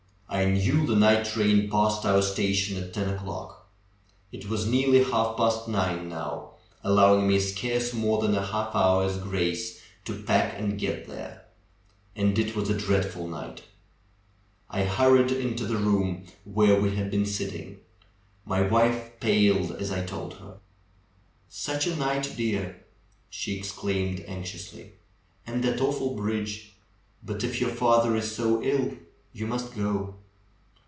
[0.33, 3.67] I knew the night train passed our station at ten o'clock.
[4.31, 6.51] It was nearly half past nine now,
[6.85, 11.43] allowing me scarce more than a half hour's grace to pack and get there.
[12.15, 13.63] And it was a dreadful night.
[14.69, 17.79] I hurried into the room where we had been sitting.
[18.45, 20.59] My wife paled as I told her.
[21.49, 22.83] "Such a night, dear!"
[23.29, 24.93] she exclaimed anxiously.
[25.45, 26.71] "And that awful bridge!
[27.21, 28.93] But if your father is so ill
[29.33, 30.15] you must go!"